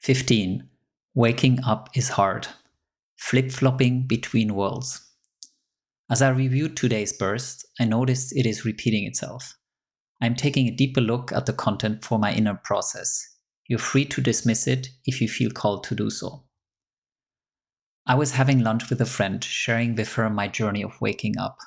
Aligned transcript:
15. 0.00 0.66
Waking 1.14 1.62
up 1.62 1.90
is 1.94 2.08
hard. 2.08 2.48
Flip 3.18 3.52
flopping 3.52 4.06
between 4.06 4.54
worlds. 4.54 5.06
As 6.10 6.22
I 6.22 6.30
reviewed 6.30 6.74
today's 6.74 7.12
burst, 7.12 7.66
I 7.78 7.84
noticed 7.84 8.34
it 8.34 8.46
is 8.46 8.64
repeating 8.64 9.04
itself. 9.04 9.58
I'm 10.22 10.34
taking 10.34 10.66
a 10.66 10.74
deeper 10.74 11.02
look 11.02 11.32
at 11.32 11.44
the 11.44 11.52
content 11.52 12.02
for 12.02 12.18
my 12.18 12.32
inner 12.32 12.58
process. 12.64 13.36
You're 13.68 13.78
free 13.78 14.06
to 14.06 14.22
dismiss 14.22 14.66
it 14.66 14.88
if 15.04 15.20
you 15.20 15.28
feel 15.28 15.50
called 15.50 15.84
to 15.84 15.94
do 15.94 16.08
so. 16.08 16.44
I 18.06 18.14
was 18.14 18.32
having 18.32 18.60
lunch 18.60 18.88
with 18.88 19.02
a 19.02 19.06
friend, 19.06 19.44
sharing 19.44 19.94
with 19.96 20.14
her 20.14 20.30
my 20.30 20.48
journey 20.48 20.82
of 20.82 20.98
waking 21.02 21.36
up. 21.36 21.58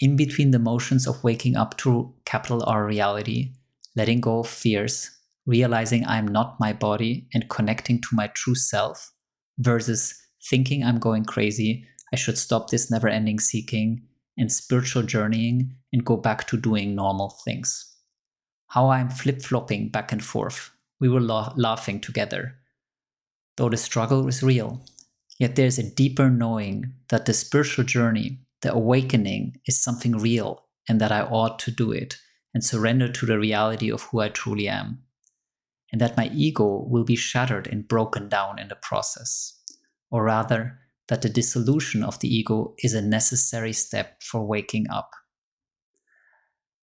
In 0.00 0.16
between 0.16 0.50
the 0.50 0.58
motions 0.58 1.06
of 1.06 1.22
waking 1.22 1.56
up 1.56 1.76
to 1.78 2.14
capital 2.24 2.64
R 2.66 2.86
reality, 2.86 3.52
letting 3.94 4.22
go 4.22 4.40
of 4.40 4.48
fears, 4.48 5.10
realizing 5.46 6.06
I'm 6.06 6.26
not 6.26 6.58
my 6.58 6.72
body 6.72 7.28
and 7.34 7.48
connecting 7.48 8.00
to 8.00 8.08
my 8.12 8.28
true 8.28 8.54
self, 8.54 9.12
versus 9.58 10.14
thinking 10.48 10.82
I'm 10.82 10.98
going 10.98 11.24
crazy, 11.24 11.86
I 12.12 12.16
should 12.16 12.38
stop 12.38 12.70
this 12.70 12.90
never 12.90 13.08
ending 13.08 13.40
seeking 13.40 14.02
and 14.36 14.50
spiritual 14.50 15.02
journeying 15.02 15.74
and 15.92 16.04
go 16.04 16.16
back 16.16 16.46
to 16.48 16.56
doing 16.56 16.94
normal 16.94 17.30
things. 17.44 17.92
How 18.68 18.90
I'm 18.90 19.10
flip 19.10 19.42
flopping 19.42 19.90
back 19.90 20.12
and 20.12 20.22
forth. 20.22 20.70
We 21.00 21.08
were 21.08 21.20
la- 21.20 21.52
laughing 21.56 22.00
together. 22.00 22.56
Though 23.56 23.68
the 23.68 23.76
struggle 23.76 24.26
is 24.26 24.42
real, 24.42 24.84
yet 25.38 25.54
there's 25.54 25.78
a 25.78 25.94
deeper 25.94 26.30
knowing 26.30 26.92
that 27.08 27.26
the 27.26 27.34
spiritual 27.34 27.84
journey, 27.84 28.40
the 28.62 28.72
awakening, 28.72 29.60
is 29.66 29.80
something 29.80 30.18
real 30.18 30.64
and 30.88 31.00
that 31.00 31.12
I 31.12 31.22
ought 31.22 31.58
to 31.60 31.70
do 31.70 31.92
it 31.92 32.18
and 32.52 32.64
surrender 32.64 33.08
to 33.08 33.26
the 33.26 33.38
reality 33.38 33.90
of 33.90 34.02
who 34.02 34.20
I 34.20 34.28
truly 34.28 34.68
am 34.68 35.03
and 35.92 36.00
that 36.00 36.16
my 36.16 36.28
ego 36.34 36.86
will 36.88 37.04
be 37.04 37.16
shattered 37.16 37.66
and 37.66 37.88
broken 37.88 38.28
down 38.28 38.58
in 38.58 38.68
the 38.68 38.76
process. 38.76 39.60
Or 40.10 40.24
rather, 40.24 40.78
that 41.08 41.22
the 41.22 41.28
dissolution 41.28 42.02
of 42.02 42.18
the 42.20 42.34
ego 42.34 42.74
is 42.78 42.94
a 42.94 43.02
necessary 43.02 43.72
step 43.72 44.22
for 44.22 44.46
waking 44.46 44.86
up. 44.90 45.10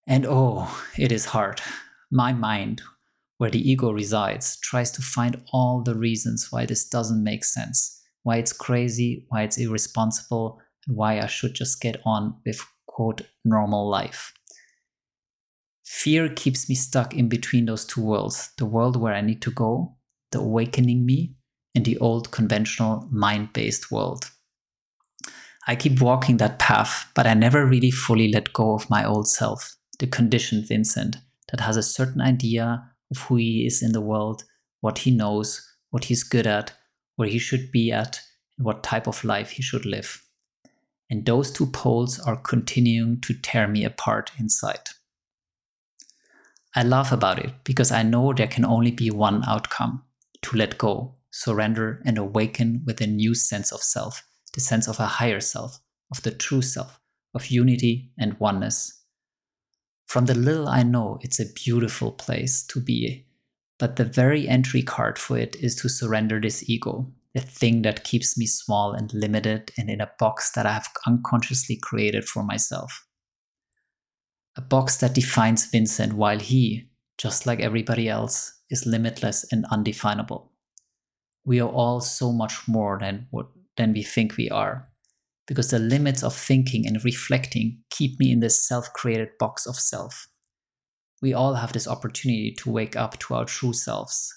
And 0.06 0.26
oh, 0.26 0.84
it 0.98 1.12
is 1.12 1.26
hard. 1.26 1.60
My 2.10 2.32
mind, 2.32 2.82
where 3.38 3.50
the 3.50 3.70
ego 3.70 3.90
resides, 3.90 4.58
tries 4.60 4.90
to 4.92 5.02
find 5.02 5.42
all 5.52 5.82
the 5.82 5.94
reasons 5.94 6.48
why 6.50 6.66
this 6.66 6.88
doesn't 6.88 7.24
make 7.24 7.44
sense, 7.44 8.00
why 8.22 8.36
it's 8.36 8.52
crazy, 8.52 9.26
why 9.28 9.42
it's 9.42 9.58
irresponsible, 9.58 10.60
and 10.86 10.96
why 10.96 11.20
I 11.20 11.26
should 11.26 11.54
just 11.54 11.80
get 11.80 12.00
on 12.04 12.36
with 12.44 12.64
quote 12.86 13.22
normal 13.44 13.88
life. 13.88 14.32
Fear 15.84 16.30
keeps 16.30 16.68
me 16.68 16.74
stuck 16.74 17.14
in 17.14 17.28
between 17.28 17.66
those 17.66 17.84
two 17.84 18.02
worlds 18.02 18.50
the 18.56 18.66
world 18.66 18.96
where 18.96 19.14
I 19.14 19.20
need 19.20 19.42
to 19.42 19.50
go, 19.50 19.96
the 20.30 20.40
awakening 20.40 21.04
me, 21.04 21.34
and 21.74 21.84
the 21.84 21.98
old 21.98 22.30
conventional 22.30 23.08
mind 23.10 23.52
based 23.52 23.90
world. 23.90 24.30
I 25.66 25.76
keep 25.76 26.00
walking 26.00 26.38
that 26.38 26.58
path, 26.58 27.10
but 27.14 27.26
I 27.26 27.34
never 27.34 27.64
really 27.64 27.90
fully 27.90 28.32
let 28.32 28.52
go 28.52 28.74
of 28.74 28.90
my 28.90 29.04
old 29.04 29.28
self, 29.28 29.76
the 29.98 30.06
conditioned 30.06 30.66
Vincent 30.66 31.16
that 31.50 31.60
has 31.60 31.76
a 31.76 31.82
certain 31.82 32.20
idea 32.20 32.84
of 33.10 33.18
who 33.18 33.36
he 33.36 33.66
is 33.66 33.82
in 33.82 33.92
the 33.92 34.00
world, 34.00 34.44
what 34.80 34.98
he 34.98 35.10
knows, 35.10 35.64
what 35.90 36.04
he's 36.04 36.24
good 36.24 36.46
at, 36.46 36.72
where 37.16 37.28
he 37.28 37.38
should 37.38 37.70
be 37.70 37.92
at, 37.92 38.20
and 38.58 38.66
what 38.66 38.82
type 38.82 39.06
of 39.06 39.22
life 39.22 39.50
he 39.50 39.62
should 39.62 39.86
live. 39.86 40.24
And 41.08 41.26
those 41.26 41.52
two 41.52 41.66
poles 41.66 42.18
are 42.18 42.36
continuing 42.36 43.20
to 43.20 43.34
tear 43.34 43.68
me 43.68 43.84
apart 43.84 44.32
inside. 44.38 44.88
I 46.74 46.82
laugh 46.82 47.12
about 47.12 47.38
it 47.38 47.52
because 47.64 47.92
I 47.92 48.02
know 48.02 48.32
there 48.32 48.46
can 48.46 48.64
only 48.64 48.90
be 48.90 49.10
one 49.10 49.44
outcome 49.46 50.04
to 50.40 50.56
let 50.56 50.78
go, 50.78 51.14
surrender, 51.30 52.02
and 52.06 52.16
awaken 52.16 52.82
with 52.86 53.02
a 53.02 53.06
new 53.06 53.34
sense 53.34 53.72
of 53.72 53.82
self, 53.82 54.26
the 54.54 54.60
sense 54.60 54.88
of 54.88 54.98
a 54.98 55.06
higher 55.06 55.40
self, 55.40 55.80
of 56.10 56.22
the 56.22 56.30
true 56.30 56.62
self, 56.62 56.98
of 57.34 57.48
unity 57.48 58.10
and 58.18 58.40
oneness. 58.40 59.02
From 60.06 60.24
the 60.24 60.34
little 60.34 60.66
I 60.66 60.82
know, 60.82 61.18
it's 61.20 61.40
a 61.40 61.52
beautiful 61.52 62.10
place 62.10 62.62
to 62.68 62.80
be, 62.80 63.26
but 63.78 63.96
the 63.96 64.04
very 64.04 64.48
entry 64.48 64.82
card 64.82 65.18
for 65.18 65.36
it 65.36 65.56
is 65.56 65.74
to 65.76 65.90
surrender 65.90 66.40
this 66.40 66.68
ego, 66.70 67.06
the 67.34 67.40
thing 67.40 67.82
that 67.82 68.04
keeps 68.04 68.38
me 68.38 68.46
small 68.46 68.94
and 68.94 69.12
limited 69.12 69.72
and 69.76 69.90
in 69.90 70.00
a 70.00 70.10
box 70.18 70.52
that 70.52 70.64
I 70.64 70.72
have 70.72 70.88
unconsciously 71.06 71.76
created 71.76 72.24
for 72.24 72.42
myself 72.42 73.06
a 74.56 74.60
box 74.60 74.98
that 74.98 75.14
defines 75.14 75.66
Vincent 75.66 76.12
while 76.14 76.38
he, 76.38 76.90
just 77.18 77.46
like 77.46 77.60
everybody 77.60 78.08
else, 78.08 78.52
is 78.70 78.86
limitless 78.86 79.44
and 79.52 79.64
undefinable. 79.70 80.52
We 81.44 81.60
are 81.60 81.68
all 81.68 82.00
so 82.00 82.32
much 82.32 82.68
more 82.68 82.98
than 83.00 83.26
what 83.30 83.46
than 83.76 83.92
we 83.92 84.02
think 84.02 84.36
we 84.36 84.50
are, 84.50 84.86
because 85.46 85.70
the 85.70 85.78
limits 85.78 86.22
of 86.22 86.34
thinking 86.34 86.86
and 86.86 87.02
reflecting 87.04 87.78
keep 87.90 88.20
me 88.20 88.30
in 88.30 88.40
this 88.40 88.66
self-created 88.68 89.30
box 89.38 89.66
of 89.66 89.76
self. 89.76 90.28
We 91.22 91.32
all 91.32 91.54
have 91.54 91.72
this 91.72 91.88
opportunity 91.88 92.54
to 92.58 92.70
wake 92.70 92.96
up 92.96 93.18
to 93.20 93.34
our 93.34 93.44
true 93.46 93.72
selves, 93.72 94.30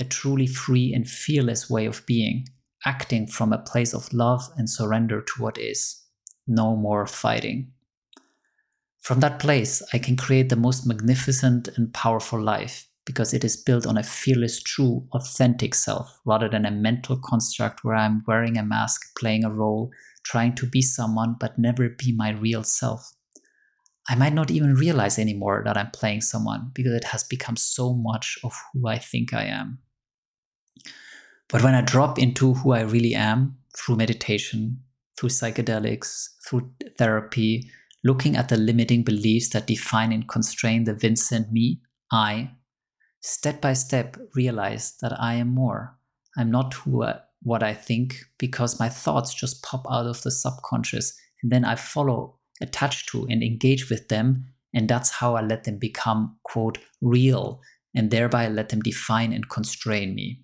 a 0.00 0.04
truly 0.04 0.48
free 0.48 0.92
and 0.92 1.08
fearless 1.08 1.70
way 1.70 1.86
of 1.86 2.04
being, 2.06 2.46
acting 2.84 3.28
from 3.28 3.52
a 3.52 3.58
place 3.58 3.94
of 3.94 4.12
love 4.12 4.42
and 4.56 4.68
surrender 4.68 5.20
to 5.20 5.42
what 5.42 5.56
is. 5.56 6.02
No 6.46 6.74
more 6.74 7.06
fighting. 7.06 7.73
From 9.04 9.20
that 9.20 9.38
place, 9.38 9.82
I 9.92 9.98
can 9.98 10.16
create 10.16 10.48
the 10.48 10.56
most 10.56 10.86
magnificent 10.86 11.68
and 11.76 11.92
powerful 11.92 12.40
life 12.40 12.88
because 13.04 13.34
it 13.34 13.44
is 13.44 13.54
built 13.54 13.86
on 13.86 13.98
a 13.98 14.02
fearless, 14.02 14.62
true, 14.62 15.06
authentic 15.12 15.74
self 15.74 16.18
rather 16.24 16.48
than 16.48 16.64
a 16.64 16.70
mental 16.70 17.18
construct 17.18 17.84
where 17.84 17.96
I'm 17.96 18.24
wearing 18.26 18.56
a 18.56 18.64
mask, 18.64 19.14
playing 19.18 19.44
a 19.44 19.52
role, 19.52 19.90
trying 20.24 20.54
to 20.54 20.66
be 20.66 20.80
someone 20.80 21.36
but 21.38 21.58
never 21.58 21.90
be 21.90 22.14
my 22.16 22.30
real 22.30 22.62
self. 22.62 23.12
I 24.08 24.14
might 24.14 24.32
not 24.32 24.50
even 24.50 24.74
realize 24.74 25.18
anymore 25.18 25.62
that 25.66 25.76
I'm 25.76 25.90
playing 25.90 26.22
someone 26.22 26.70
because 26.72 26.94
it 26.94 27.04
has 27.04 27.24
become 27.24 27.56
so 27.58 27.92
much 27.92 28.38
of 28.42 28.58
who 28.72 28.88
I 28.88 28.96
think 28.96 29.34
I 29.34 29.44
am. 29.44 29.80
But 31.50 31.62
when 31.62 31.74
I 31.74 31.82
drop 31.82 32.18
into 32.18 32.54
who 32.54 32.72
I 32.72 32.80
really 32.80 33.14
am 33.14 33.58
through 33.76 33.96
meditation, 33.96 34.80
through 35.18 35.28
psychedelics, 35.28 36.28
through 36.48 36.70
therapy, 36.96 37.70
looking 38.04 38.36
at 38.36 38.50
the 38.50 38.56
limiting 38.56 39.02
beliefs 39.02 39.48
that 39.48 39.66
define 39.66 40.12
and 40.12 40.28
constrain 40.28 40.84
the 40.84 40.94
Vincent 40.94 41.50
me, 41.50 41.80
I, 42.12 42.50
step 43.22 43.62
by 43.62 43.72
step 43.72 44.16
realize 44.34 44.94
that 45.00 45.18
I 45.18 45.34
am 45.34 45.48
more. 45.48 45.98
I'm 46.36 46.50
not 46.50 46.74
who 46.74 47.02
I, 47.02 47.20
what 47.42 47.62
I 47.62 47.72
think 47.72 48.16
because 48.38 48.78
my 48.78 48.90
thoughts 48.90 49.32
just 49.32 49.62
pop 49.62 49.86
out 49.90 50.06
of 50.06 50.22
the 50.22 50.30
subconscious 50.30 51.16
and 51.42 51.50
then 51.50 51.64
I 51.64 51.76
follow, 51.76 52.38
attach 52.60 53.06
to, 53.06 53.26
and 53.30 53.42
engage 53.42 53.88
with 53.88 54.08
them. 54.08 54.46
And 54.74 54.88
that's 54.88 55.10
how 55.10 55.36
I 55.36 55.40
let 55.40 55.64
them 55.64 55.78
become, 55.78 56.36
quote, 56.42 56.78
real, 57.00 57.60
and 57.94 58.10
thereby 58.10 58.48
let 58.48 58.70
them 58.70 58.80
define 58.80 59.32
and 59.32 59.48
constrain 59.48 60.14
me. 60.14 60.40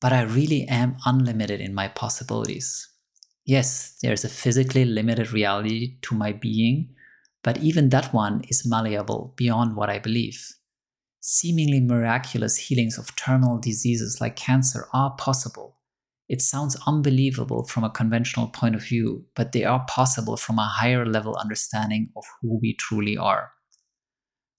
But 0.00 0.12
I 0.12 0.22
really 0.22 0.64
am 0.68 0.96
unlimited 1.04 1.60
in 1.60 1.74
my 1.74 1.88
possibilities. 1.88 2.88
Yes, 3.46 3.96
there's 4.02 4.24
a 4.24 4.28
physically 4.28 4.84
limited 4.84 5.30
reality 5.30 5.98
to 6.02 6.16
my 6.16 6.32
being, 6.32 6.92
but 7.44 7.58
even 7.58 7.90
that 7.90 8.12
one 8.12 8.42
is 8.48 8.66
malleable 8.66 9.34
beyond 9.36 9.76
what 9.76 9.88
I 9.88 10.00
believe. 10.00 10.44
Seemingly 11.20 11.78
miraculous 11.78 12.56
healings 12.56 12.98
of 12.98 13.14
terminal 13.14 13.58
diseases 13.58 14.20
like 14.20 14.34
cancer 14.34 14.88
are 14.92 15.14
possible. 15.16 15.76
It 16.28 16.42
sounds 16.42 16.76
unbelievable 16.88 17.64
from 17.64 17.84
a 17.84 17.90
conventional 17.90 18.48
point 18.48 18.74
of 18.74 18.82
view, 18.82 19.24
but 19.36 19.52
they 19.52 19.62
are 19.62 19.86
possible 19.88 20.36
from 20.36 20.58
a 20.58 20.66
higher 20.66 21.06
level 21.06 21.36
understanding 21.36 22.10
of 22.16 22.24
who 22.42 22.58
we 22.60 22.74
truly 22.74 23.16
are. 23.16 23.52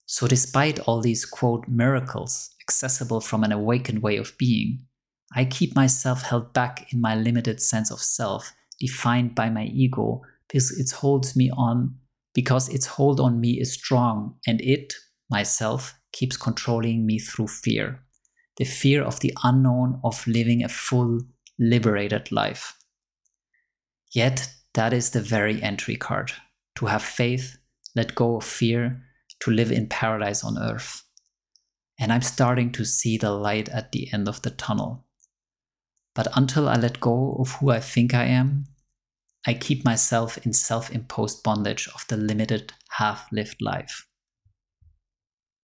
So, 0.06 0.26
despite 0.26 0.78
all 0.80 1.02
these 1.02 1.26
quote 1.26 1.68
miracles 1.68 2.54
accessible 2.62 3.20
from 3.20 3.44
an 3.44 3.52
awakened 3.52 4.02
way 4.02 4.16
of 4.16 4.36
being, 4.38 4.86
I 5.34 5.44
keep 5.44 5.74
myself 5.74 6.22
held 6.22 6.54
back 6.54 6.90
in 6.90 7.02
my 7.02 7.14
limited 7.14 7.60
sense 7.60 7.90
of 7.90 8.00
self 8.00 8.54
defined 8.78 9.34
by 9.34 9.50
my 9.50 9.64
ego 9.64 10.20
because 10.48 10.70
it 10.78 10.90
holds 10.90 11.36
me 11.36 11.50
on 11.56 11.94
because 12.34 12.68
its 12.68 12.86
hold 12.86 13.20
on 13.20 13.40
me 13.40 13.58
is 13.60 13.72
strong 13.72 14.34
and 14.46 14.60
it 14.60 14.94
myself 15.30 15.98
keeps 16.12 16.36
controlling 16.36 17.04
me 17.04 17.18
through 17.18 17.48
fear 17.48 18.00
the 18.58 18.64
fear 18.64 19.02
of 19.02 19.20
the 19.20 19.32
unknown 19.44 20.00
of 20.04 20.26
living 20.26 20.62
a 20.62 20.68
full 20.68 21.20
liberated 21.58 22.30
life. 22.30 22.76
Yet 24.12 24.50
that 24.74 24.92
is 24.92 25.10
the 25.10 25.20
very 25.20 25.62
entry 25.62 25.96
card. 25.96 26.32
To 26.76 26.86
have 26.86 27.02
faith 27.02 27.56
let 27.96 28.14
go 28.14 28.36
of 28.36 28.44
fear 28.44 29.02
to 29.40 29.50
live 29.50 29.72
in 29.72 29.88
paradise 29.88 30.44
on 30.44 30.58
earth. 30.58 31.04
And 31.98 32.12
i'm 32.12 32.22
starting 32.22 32.70
to 32.72 32.84
see 32.84 33.18
the 33.18 33.32
light 33.32 33.68
at 33.70 33.90
the 33.92 34.12
end 34.12 34.28
of 34.28 34.42
the 34.42 34.50
tunnel 34.50 35.04
but 36.18 36.26
until 36.36 36.68
I 36.68 36.74
let 36.74 36.98
go 36.98 37.36
of 37.38 37.52
who 37.52 37.70
I 37.70 37.78
think 37.78 38.12
I 38.12 38.24
am, 38.24 38.64
I 39.46 39.54
keep 39.54 39.84
myself 39.84 40.36
in 40.44 40.52
self 40.52 40.90
imposed 40.90 41.44
bondage 41.44 41.88
of 41.94 42.04
the 42.08 42.16
limited 42.16 42.72
half 42.88 43.30
lived 43.30 43.62
life. 43.62 44.07